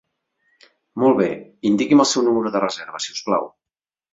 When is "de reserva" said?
2.57-3.07